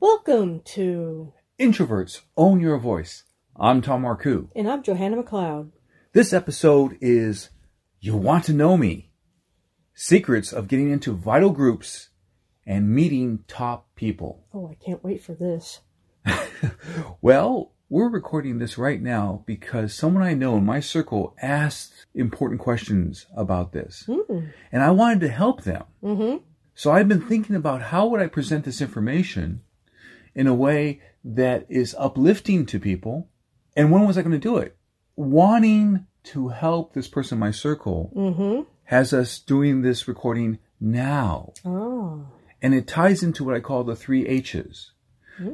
[0.00, 3.24] Welcome to, Introverts Own Your Voice.
[3.54, 4.48] I'm Tom Marcoux.
[4.56, 5.72] and I'm Johanna McLeod.
[6.14, 7.50] This episode is
[8.00, 9.10] You Want to Know Me
[9.92, 12.08] Secrets of Getting into Vital Groups
[12.66, 14.46] and Meeting Top People.
[14.54, 15.80] Oh, I can't wait for this.
[17.22, 22.60] Well, we're recording this right now because someone I know in my circle asked important
[22.60, 24.08] questions about this.
[24.72, 25.84] And I wanted to help them.
[26.02, 26.38] Mm-hmm.
[26.74, 29.62] So I've been thinking about how would I present this information
[30.34, 33.28] in a way that is uplifting to people,
[33.76, 34.76] and when was I going to do it?
[35.16, 38.62] Wanting to help this person in my circle Mm-hmm.
[38.84, 41.52] has us doing this recording now.
[41.64, 42.26] Oh.
[42.62, 44.92] And it ties into what I call the three H's.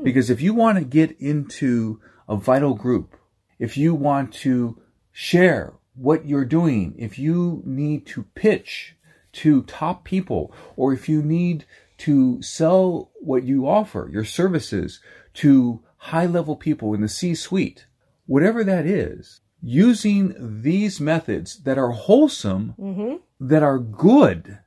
[0.02, 3.16] Because if you want to get into a vital group,
[3.60, 4.80] if you want to
[5.12, 8.96] share what you're doing, if you need to pitch
[9.34, 11.64] to top people, or if you need
[11.98, 15.00] to sell what you offer, your services
[15.34, 17.86] to high level people in the C suite,
[18.26, 23.16] whatever that is, using these methods that are wholesome, Mm-hmm.
[23.40, 24.58] that are good,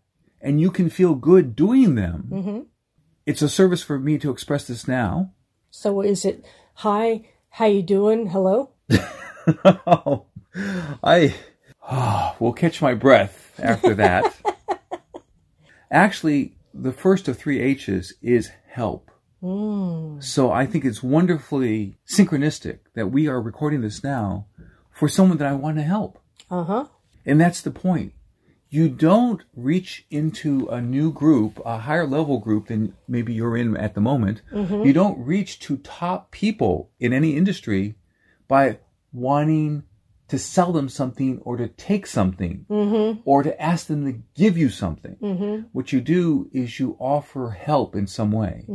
[0.42, 2.28] and you can feel good doing them.
[2.32, 2.60] Mm-hmm.
[3.26, 5.34] It's a service for me to express this now.
[5.72, 8.28] So is it hi, how you doing?
[8.28, 8.72] Hello?
[9.66, 10.26] oh,
[11.04, 11.36] I
[12.40, 14.34] will catch my breath after that.
[15.92, 19.12] Actually, the first of three H's is help.
[19.42, 20.24] Mm.
[20.24, 24.48] So I think it's wonderfully synchronistic that we are recording this now
[24.92, 26.20] for someone that I want to help.
[26.52, 26.86] Uh-huh.
[27.26, 28.14] And that's the point.
[28.70, 33.76] You don't reach into a new group, a higher level group than maybe you're in
[33.76, 34.42] at the moment.
[34.54, 37.96] You don't reach to top people in any industry
[38.48, 38.78] by
[39.12, 39.84] wanting
[40.30, 43.22] to sell them something or to take something Mm-hmm.
[43.26, 45.18] or to ask them to give you something.
[45.22, 45.68] Mm-hmm.
[45.72, 48.66] What you do is you offer help in some way.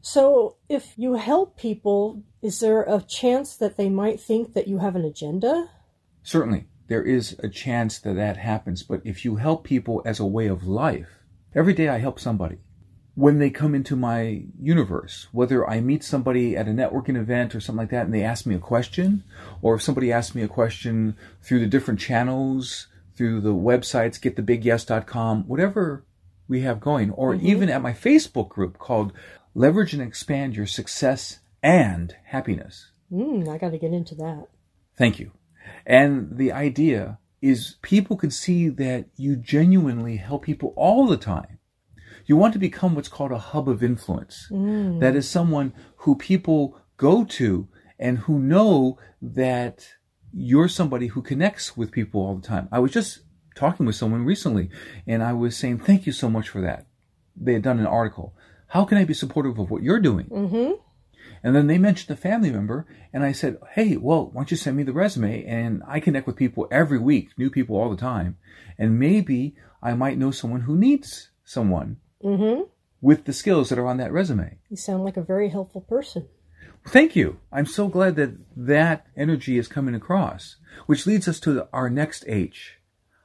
[0.00, 4.78] So if you help people, is there a chance that they might think that you
[4.78, 5.70] have an agenda?
[6.22, 10.26] Certainly, there is a chance that that happens, but if you help people as a
[10.26, 11.08] way of life,
[11.54, 12.58] every day I help somebody.
[13.16, 17.60] When they come into my universe, whether I meet somebody at a networking event or
[17.60, 19.22] something like that and they ask me a question,
[19.62, 25.44] or if somebody asks me a question through the different channels, through the websites, getthebigyes.com,
[25.44, 26.04] whatever
[26.48, 29.12] we have going, or even at my Facebook group called
[29.54, 32.90] Leverage and Expand Your Success and Happiness.
[33.12, 34.48] Mm, I got to get into that.
[34.96, 35.30] Thank you.
[35.86, 41.58] And the idea is people can see that you genuinely help people all the time.
[42.26, 44.48] You want to become what's called a hub of influence.
[44.50, 47.68] That is someone who people go to
[47.98, 49.88] and who know that
[50.32, 52.68] you're somebody who connects with people all the time.
[52.72, 53.20] I was just
[53.54, 54.68] talking with someone recently
[55.06, 56.86] and I was saying, thank you so much for that.
[57.36, 58.34] They had done an article.
[58.68, 60.26] How can I be supportive of what you're doing?
[60.26, 60.72] Mm-hmm.
[61.42, 64.56] And then they mentioned a family member, and I said, Hey, well, why don't you
[64.56, 65.44] send me the resume?
[65.44, 68.38] And I connect with people every week, new people all the time.
[68.78, 72.62] And maybe I might know someone who needs someone Mm-hmm.
[73.00, 74.58] with the skills that are on that resume.
[74.70, 76.26] You sound like a very helpful person.
[76.86, 77.38] Thank you.
[77.52, 82.24] I'm so glad that that energy is coming across, which leads us to our next
[82.26, 82.78] H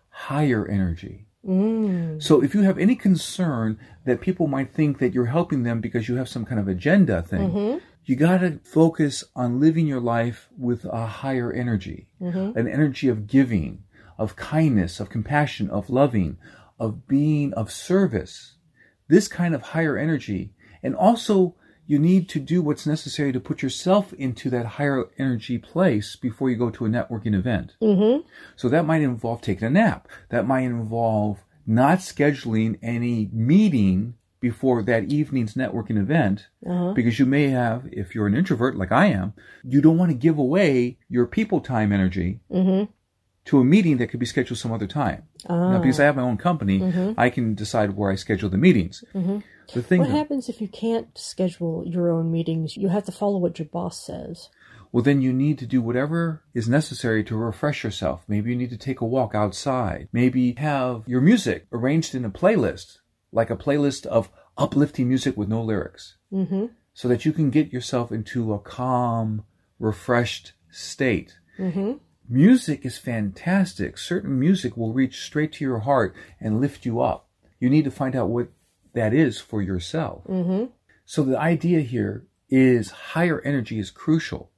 [0.09, 1.25] higher energy.
[1.47, 2.21] Mm.
[2.21, 6.09] So if you have any concern that people might think that you're helping them because
[6.09, 7.77] you have some kind of agenda thing, Mm-hmm.
[8.03, 12.57] you got to focus on living your life with a higher energy, Mm-hmm.
[12.57, 13.83] an energy of giving,
[14.17, 16.37] of kindness, of compassion, of loving,
[16.79, 18.55] of being of service.
[19.09, 20.53] This kind of higher energy.
[20.81, 21.55] And also,
[21.85, 26.49] you need to do what's necessary to put yourself into that higher energy place before
[26.49, 27.73] you go to a networking event.
[27.81, 28.25] Mm-hmm.
[28.55, 30.07] So that might involve taking a nap.
[30.29, 36.93] That might involve not scheduling any meeting before that evening's networking event Uh-huh.
[36.93, 39.33] because you may have, if you're an introvert like I am,
[39.65, 42.91] you don't want to give away your people time energy Mm-hmm.
[43.49, 45.23] To a meeting that could be scheduled some other time.
[45.49, 45.71] Ah.
[45.73, 46.77] Now, because I have my own company,
[47.17, 49.03] I can decide where I schedule the meetings.
[49.73, 52.75] The thing, What happens if you can't schedule your own meetings?
[52.75, 54.49] You have to follow what your boss says.
[54.91, 58.17] well, then you need to do whatever is necessary to refresh yourself.
[58.27, 60.07] Maybe you need to take a walk outside.
[60.11, 62.97] Maybe have your music arranged in a playlist,
[63.39, 66.03] like a playlist of uplifting music with no lyrics,
[66.33, 66.65] Mm-hmm.
[66.93, 69.43] so that you can get yourself into a calm,
[69.79, 71.37] refreshed state.
[71.59, 71.91] Mm-hmm.
[72.29, 73.97] Music is fantastic.
[73.97, 77.27] Certain music will reach straight to your heart and lift you up.
[77.59, 78.49] You need to find out what
[78.93, 80.23] that is for yourself.
[80.25, 80.65] Mm-hmm.
[81.05, 84.51] So the idea here is higher energy is crucial.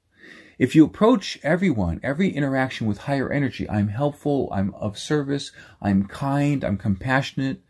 [0.60, 5.52] If you approach everyone, every interaction with higher energy, I'm helpful, I'm of service,
[5.82, 7.62] I'm kind, I'm compassionate,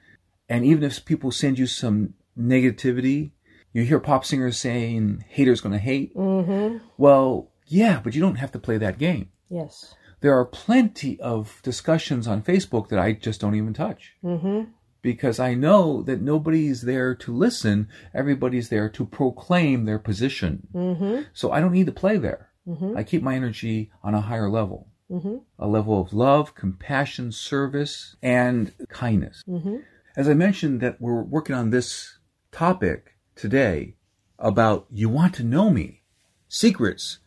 [0.49, 3.31] and even if people send you some negativity,
[3.73, 6.15] You hear pop singers saying haters gonna hate.
[6.15, 6.79] Mm-hmm.
[6.97, 9.29] Well, yeah, but you don't have to play that game.
[9.51, 9.93] Yes.
[10.21, 14.13] There are plenty of discussions on Facebook that I just don't even touch.
[14.23, 14.71] Mm-hmm.
[15.01, 20.67] Because I know that nobody's there to listen, everybody's there to proclaim their position.
[20.73, 21.23] Mm-hmm.
[21.33, 22.49] So I don't need to play there.
[22.67, 22.95] Mm-hmm.
[22.95, 25.39] I keep my energy on a higher level Mm-hmm.
[25.59, 29.43] a level of love, compassion, service, and kindness.
[29.45, 29.79] Mm-hmm.
[30.15, 32.17] As I mentioned, that we're working on this
[32.53, 33.95] topic today
[34.39, 36.03] about you want to know me
[36.47, 37.19] secrets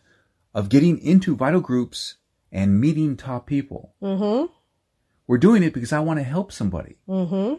[0.54, 2.16] of getting into vital groups
[2.52, 3.94] and meeting top people.
[4.02, 4.52] Mm-hmm.
[5.26, 7.54] We're doing it because I want to help somebody, Mm-hmm.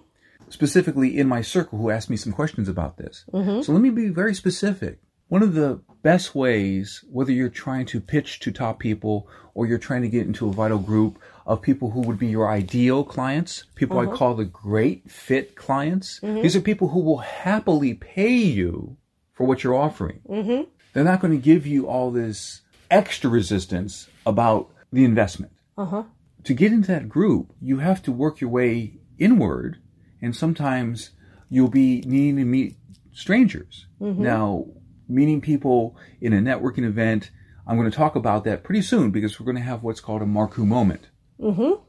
[0.50, 3.26] specifically in my circle, who asked me some questions about this.
[3.34, 3.62] Mm-hmm.
[3.62, 5.00] So let me be very specific.
[5.28, 9.80] One of the best ways, whether you're trying to pitch to top people or you're
[9.80, 13.64] trying to get into a vital group of people who would be your ideal clients,
[13.74, 18.98] people I call the great fit clients, these are people who will happily pay you
[19.34, 20.22] for what you're offering.
[20.30, 20.70] Mm-hmm.
[20.94, 25.54] They're not going to give you all this extra resistance about the investment.
[25.78, 26.04] Uh-huh.
[26.44, 29.78] To get into that group, you have to work your way inward,
[30.22, 31.12] and sometimes
[31.50, 32.78] you'll be needing to meet
[33.14, 33.88] strangers.
[34.00, 34.66] Now,
[35.08, 37.32] meeting people in a networking event,
[37.66, 40.22] I'm going to talk about that pretty soon because we're going to have what's called
[40.22, 41.10] a Marcoux moment.
[41.40, 41.82] Mm-hmm.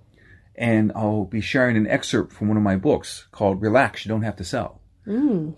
[0.55, 4.23] And I'll be sharing an excerpt from one of my books called Relax, You Don't
[4.23, 4.81] Have to Sell.
[5.07, 5.55] Mm.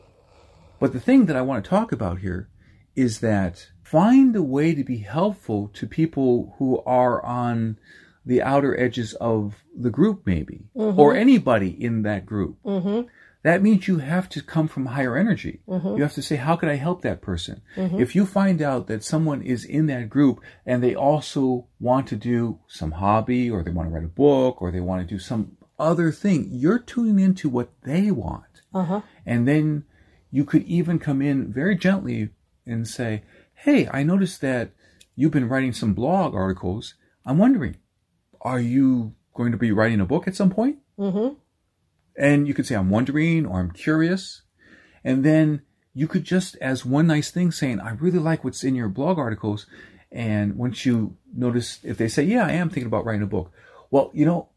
[0.81, 2.49] But the thing that I want to talk about here
[2.97, 7.79] is that find a way to be helpful to people who are on
[8.27, 12.59] the outer edges of the group, maybe, or anybody in that group.
[12.65, 13.09] Mm-hmm.
[13.45, 15.61] That means you have to come from higher energy.
[15.67, 17.63] You have to say, how can I help that person?
[17.77, 22.17] If you find out that someone is in that group and they also want to
[22.17, 25.19] do some hobby or they want to write a book or they want to do
[25.19, 28.63] some other thing, you're tuning into what they want.
[28.75, 29.01] Uh-huh.
[29.25, 29.85] And then
[30.31, 32.31] you could even come in very gently
[32.67, 33.23] and say,
[33.63, 34.71] Hey, I noticed that
[35.17, 36.95] you've been writing some blog articles.
[37.27, 37.77] I'm wondering,
[38.41, 40.79] are you going to be writing a book at some point?
[40.97, 41.35] Mm-hmm.
[42.17, 44.43] And you could say, I'm wondering or I'm curious.
[45.03, 45.63] And then
[45.93, 49.19] you could just, as one nice thing, saying, I really like what's in your blog
[49.19, 49.67] articles.
[50.13, 53.51] And once you notice, if they say, Yeah, I am thinking about writing a book.
[53.91, 54.51] Well, you know,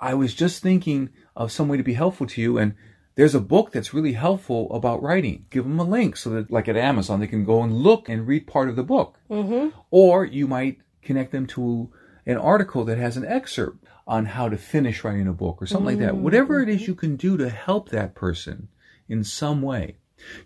[0.00, 2.56] I was just thinking of some way to be helpful to you.
[2.56, 2.76] And
[3.18, 5.44] there's a book that's really helpful about writing.
[5.50, 8.28] Give them a link so that, like at Amazon, they can go and look and
[8.28, 9.18] read part of the book.
[9.28, 9.76] Mm-hmm.
[9.90, 11.90] Or you might connect them to
[12.26, 15.86] an article that has an excerpt on how to finish writing a book or something
[15.86, 16.16] like that.
[16.16, 18.68] Whatever it is you can do to help that person
[19.08, 19.96] in some way.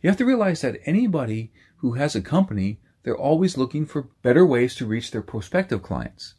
[0.01, 4.47] You have to realize that anybody who has a company, they're always looking for better
[4.47, 6.37] ways to reach their prospective clients.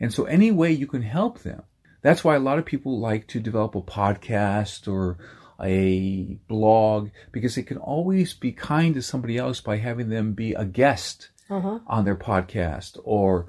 [0.00, 1.62] And so any way you can help them.
[2.02, 5.18] That's why a lot of people like to develop a podcast or
[5.62, 10.52] a blog because they can always be kind to somebody else by having them be
[10.54, 11.78] a guest Uh-huh.
[11.86, 13.46] on their podcast or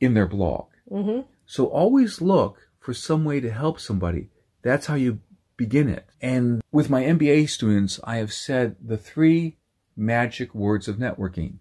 [0.00, 0.66] in their blog.
[0.90, 1.20] Mm-hmm.
[1.46, 4.28] So always look for some way to help somebody.
[4.62, 5.18] That's how you
[5.56, 6.06] begin it.
[6.22, 9.56] And with my MBA students, I have said the three
[9.96, 11.54] magic words of networking.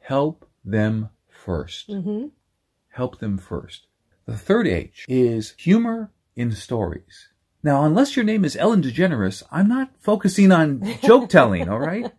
[0.00, 1.08] Help them
[1.46, 2.26] 1st Mm-hmm.
[2.90, 3.86] Help them first.
[4.26, 7.28] The third H is humor in stories.
[7.62, 12.10] Now, unless your name is Ellen DeGeneres, I'm not focusing on joke telling, all right?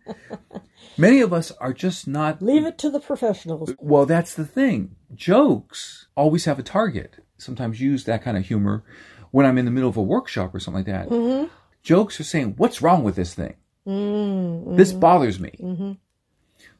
[0.98, 3.72] Many of us are just not Leave it to the professionals.
[3.78, 4.94] well, that's the thing.
[5.14, 7.24] Jokes always have a target.
[7.38, 8.84] Sometimes use that kind of humor
[9.30, 11.08] when I'm in the middle of a workshop or something like that.
[11.08, 11.48] Mm-hmm.
[11.82, 13.54] Jokes are saying, What's wrong with this thing?
[13.86, 14.76] Mm-hmm.
[14.76, 15.56] This bothers me.
[15.60, 15.92] Mm-hmm.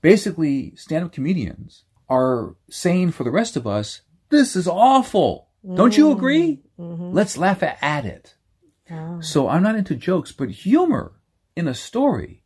[0.02, 5.48] Basically, stand up comedians are saying for the rest of us, This is awful.
[5.74, 6.60] Don't you agree?
[6.78, 7.12] Mm-hmm.
[7.12, 8.34] Let's laugh at it.
[8.92, 9.20] Ah.
[9.20, 11.12] So I'm not into jokes, but humor
[11.56, 12.42] in a story.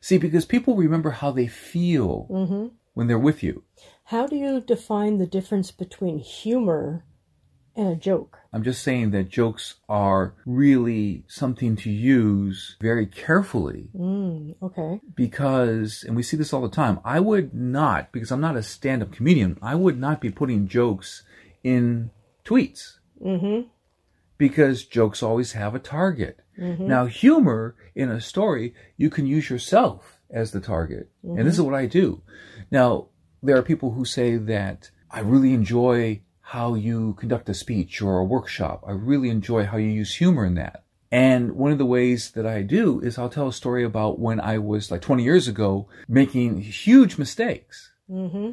[0.00, 2.66] See, because people remember how they feel Mm-hmm.
[2.94, 3.62] when they're with you.
[4.04, 7.04] How do you define the difference between humor
[7.74, 8.38] and a joke?
[8.52, 15.00] I'm just saying that jokes are really something to use very carefully Mm, okay.
[15.16, 18.62] because, and we see this all the time, I would not, because I'm not a
[18.62, 21.22] stand up comedian, I would not be putting jokes
[21.64, 22.10] in
[22.44, 23.68] tweets Mm-hmm.
[24.38, 26.40] Because jokes always have a target.
[26.58, 26.86] Mm-hmm.
[26.86, 31.10] Now, humor in a story, you can use yourself as the target.
[31.22, 32.22] And this is what I do.
[32.70, 33.08] Now,
[33.42, 38.18] there are people who say that I really enjoy how you conduct a speech or
[38.18, 38.84] a workshop.
[38.86, 40.84] I really enjoy how you use humor in that.
[41.10, 44.40] And one of the ways that I do is I'll tell a story about when
[44.40, 47.92] I was like 20 years ago making huge mistakes.
[48.10, 48.50] Mm-hmm.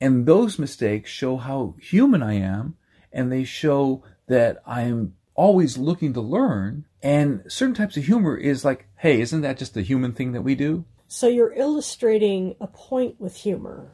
[0.00, 2.76] And those mistakes show how human I am,
[3.12, 6.86] and they show that I'm always looking to learn.
[7.02, 10.42] And certain types of humor is like, hey, isn't that just the human thing that
[10.42, 10.84] we do?
[11.08, 13.88] So you're illustrating a point with humor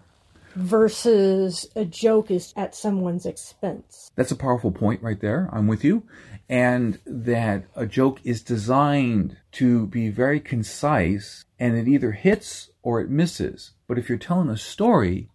[0.54, 4.10] versus a joke is at someone's expense.
[4.14, 5.48] That's a powerful point right there.
[5.52, 6.02] I'm with you.
[6.48, 13.00] And that a joke is designed to be very concise and it either hits or
[13.00, 13.72] it misses.
[13.88, 15.28] But if you're telling a story,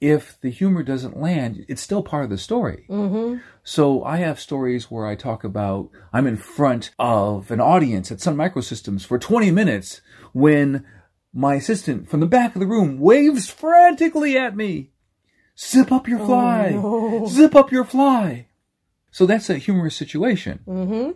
[0.00, 2.86] if the humor doesn't land, it's still part of the story.
[2.88, 3.38] Mm-hmm.
[3.64, 8.20] So I have stories where I talk about I'm in front of an audience at
[8.20, 10.00] Sun Microsystems for 20 minutes
[10.32, 10.84] when
[11.32, 14.90] my assistant from the back of the room waves frantically at me.
[15.58, 16.72] Zip up your fly.
[16.76, 17.26] Oh, no.
[17.26, 18.48] Zip up your fly.
[19.10, 20.60] So that's a humorous situation.
[20.66, 21.12] Mm-hmm.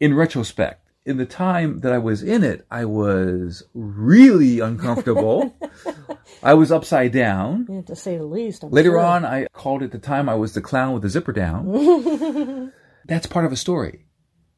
[0.00, 5.54] In retrospect, in the time that I was in it, I was really uncomfortable.
[6.42, 7.66] I was upside down.
[7.68, 8.64] Yeah, to say the least.
[8.64, 9.00] I'm Later sure.
[9.00, 12.72] on, I called it the time I was the clown with the zipper down.
[13.06, 14.06] That's part of a story.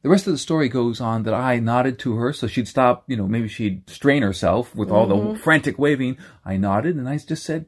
[0.03, 3.03] The rest of the story goes on that I nodded to her so she'd stop,
[3.07, 5.41] you know, maybe she'd strain herself with all the mm-hmm.
[5.41, 6.17] frantic waving.
[6.45, 7.65] I nodded and I just said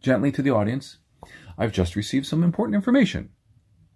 [0.00, 0.98] gently to the audience,
[1.58, 3.30] I've just received some important information.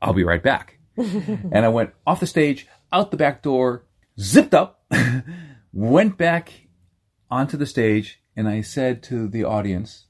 [0.02, 0.78] I'll be right back.
[0.96, 3.84] and I went off the stage, out the back door,
[4.18, 4.84] zipped up,
[5.72, 6.68] went back
[7.30, 10.06] onto the stage, and I said to the audience,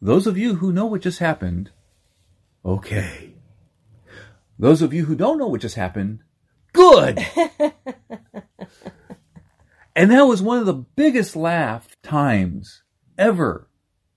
[0.00, 1.70] those of you who know what just happened,
[2.64, 3.34] okay.
[4.58, 6.20] Those of you who don't know what just happened,
[6.72, 7.18] good.
[9.96, 12.82] and that was one of the biggest laugh times
[13.18, 13.68] ever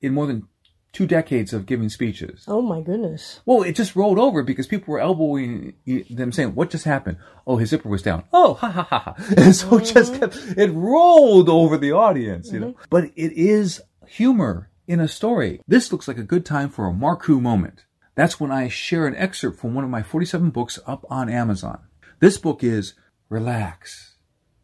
[0.01, 0.47] in more than
[0.93, 2.45] two decades of giving speeches.
[2.47, 3.41] Oh my goodness.
[3.45, 5.73] Well, it just rolled over because people were elbowing
[6.09, 7.17] them saying, what just happened?
[7.45, 8.23] Oh, his zipper was down.
[8.31, 9.15] Oh, ha ha ha ha.
[9.37, 10.19] And so it just mm-hmm.
[10.19, 12.71] kept, it rolled over the audience, you know.
[12.73, 12.83] Mm-hmm.
[12.89, 15.59] But it is humor in a story.
[15.67, 17.85] This looks like a good time for a Marcoux moment.
[18.15, 21.79] That's when I share an excerpt from one of my 47 books up on Amazon.
[22.19, 22.93] This book is
[23.29, 24.15] Relax.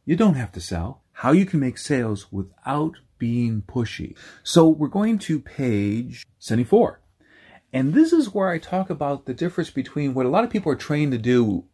[0.06, 1.02] You don't have to sell.
[1.14, 4.18] How you can make sales without being pushy.
[4.44, 7.02] So we're going to page 74.
[7.72, 10.72] And this is where I talk about the difference between what a lot of people
[10.72, 11.66] are trained to do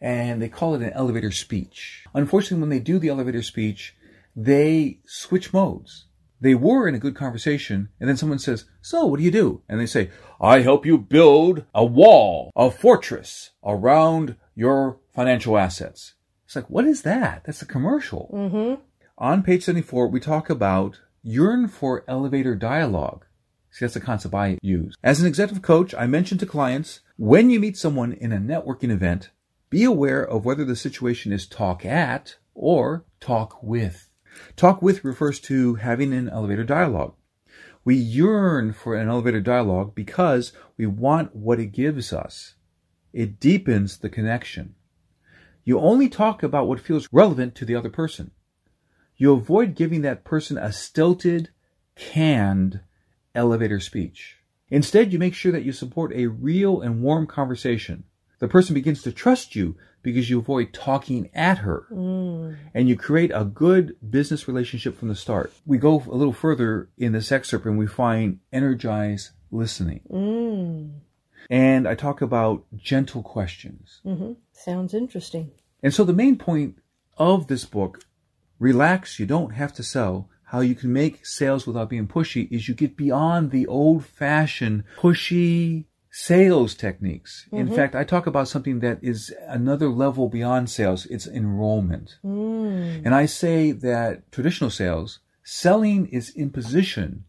[0.00, 2.04] and they call it an elevator speech.
[2.14, 3.96] Unfortunately, when they do the elevator speech,
[4.34, 6.06] they switch modes.
[6.40, 9.62] They were in a good conversation, and then someone says, So, what do you do?
[9.68, 16.14] And they say, I help you build a wall, a fortress around your financial assets.
[16.48, 17.42] It's like, what is that?
[17.44, 18.30] That's a commercial.
[18.32, 18.80] Mm-hmm.
[19.20, 23.24] On page 74, we talk about yearn for elevator dialogue.
[23.68, 24.94] See, that's the concept I use.
[25.02, 28.92] As an executive coach, I mention to clients when you meet someone in a networking
[28.92, 29.30] event,
[29.70, 34.08] be aware of whether the situation is talk at or talk with.
[34.54, 37.16] Talk with refers to having an elevator dialogue.
[37.84, 42.54] We yearn for an elevator dialogue because we want what it gives us.
[43.12, 44.76] It deepens the connection.
[45.64, 48.30] You only talk about what feels relevant to the other person.
[49.18, 51.50] You avoid giving that person a stilted,
[51.96, 52.80] canned
[53.34, 54.36] elevator speech.
[54.70, 58.04] Instead, you make sure that you support a real and warm conversation.
[58.38, 61.86] The person begins to trust you because you avoid talking at her.
[61.90, 65.52] And you create a good business relationship from the start.
[65.66, 70.02] We go a little further in this excerpt and we find energize listening.
[70.08, 71.00] Mm.
[71.50, 74.00] And I talk about gentle questions.
[74.04, 74.34] Mm-hmm.
[74.52, 75.50] Sounds interesting.
[75.82, 76.78] And so the main point
[77.16, 78.04] of this book,
[78.58, 82.68] Relax, You Don't Have to Sell, How You Can Make Sales Without Being Pushy, is
[82.68, 87.46] you get beyond the old fashioned pushy sales techniques.
[87.52, 91.06] In fact, I talk about something that is another level beyond sales.
[91.06, 92.16] It's enrollment.
[92.24, 93.04] Mm.
[93.04, 97.24] And I say that traditional sales, selling is imposition,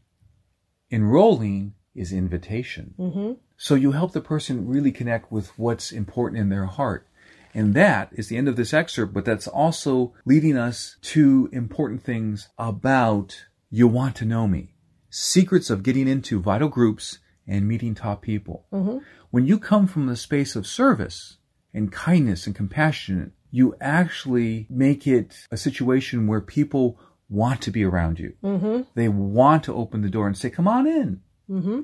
[0.89, 2.95] enrolling is invitation.
[2.97, 3.33] Mm-hmm.
[3.57, 7.05] So you help the person really connect with what's important in their heart.
[7.53, 12.03] And that is the end of this excerpt, but that's also leading us to important
[12.03, 14.75] things about you want to know me.
[15.09, 18.65] Secrets of getting into vital groups and meeting top people.
[18.71, 18.99] Mm-hmm.
[19.31, 21.37] When you come from the space of service
[21.73, 27.83] and kindness and compassion, you actually make it a situation where people want to be
[27.83, 28.33] around you.
[28.43, 28.81] Mm-hmm.
[28.95, 31.21] They want to open the door and say, come on in.
[31.49, 31.81] Mm-hmm.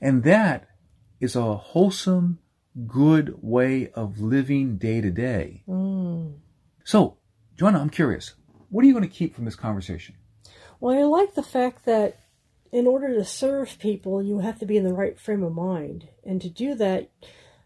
[0.00, 0.68] And that
[1.20, 2.38] is a wholesome,
[2.86, 5.62] good way of living day to day.
[5.68, 6.34] Mm.
[6.84, 7.16] So,
[7.56, 8.34] Johanna, I'm curious.
[8.68, 10.16] What are you going to keep from this conversation?
[10.80, 12.18] Well, I like the fact that
[12.72, 16.08] in order to serve people, you have to be in the right frame of mind.
[16.24, 17.10] And to do that,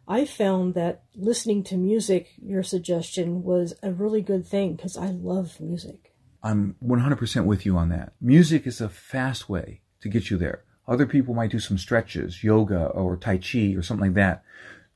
[0.06, 5.06] I found that listening to music, your suggestion, was a really good thing because I
[5.06, 6.12] love music.
[6.42, 8.12] I'm 100% with you on that.
[8.20, 10.64] Music is a fast way to get you there.
[10.86, 14.42] Other people might do some stretches, yoga or Tai Chi or something like that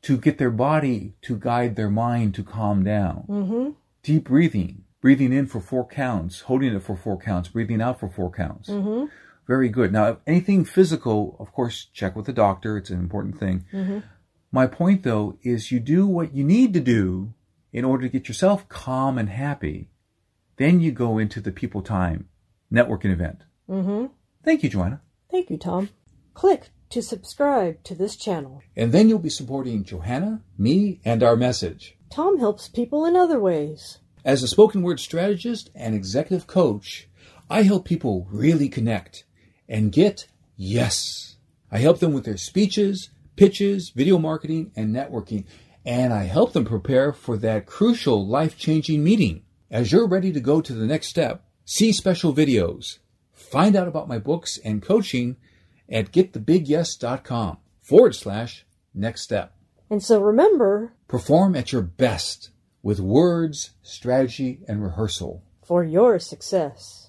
[0.04, 3.25] to get their body to guide their mind to calm down.
[3.28, 3.70] Mm-hmm.
[4.02, 8.11] Deep breathing, breathing in for four counts, holding it for four counts, breathing out for
[8.11, 8.68] four counts.
[8.68, 9.06] Mm-hmm.
[9.46, 9.92] Very good.
[9.92, 12.76] Now, anything physical, of course, check with the doctor.
[12.76, 13.64] It's an important thing.
[13.73, 14.00] Mm-hmm.
[14.52, 17.32] My point, though, is you do what you need to do
[17.73, 19.88] in order to get yourself calm and happy.
[20.56, 22.28] Then you go into the People Time
[22.73, 23.42] networking event.
[23.68, 24.06] Mm-hmm.
[24.44, 25.00] Thank you, Johanna.
[25.30, 25.88] Thank you, Tom.
[26.34, 28.62] Click to subscribe to this channel.
[28.76, 31.97] And then you'll be supporting Johanna, me, and our message.
[32.11, 33.99] Tom helps people in other ways.
[34.25, 37.09] As a spoken word strategist and executive coach,
[37.50, 39.25] I help people really connect
[39.69, 41.37] and get yes.
[41.71, 45.45] I help them with their speeches, pitches, video marketing, and networking,
[45.85, 49.43] and I help them prepare for that crucial life changing meeting.
[49.71, 52.99] As you're ready to go to the next step, see special videos,
[53.33, 55.37] find out about my books and coaching
[55.88, 58.64] at getthebigyes.com forward slash
[58.95, 59.53] next step.
[59.91, 62.50] And so remember, Perform at your best
[62.83, 65.43] with words, strategy, and rehearsal.
[65.64, 67.03] for your success.